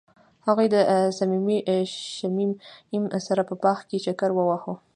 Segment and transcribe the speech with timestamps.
[0.47, 0.75] هغوی د
[1.19, 1.57] صمیمي
[2.15, 4.73] شمیم سره په باغ کې چکر وواهه.